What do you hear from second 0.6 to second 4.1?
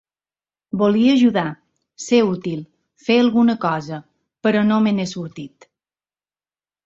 Volia ajudar, ser útil, fer alguna cosa,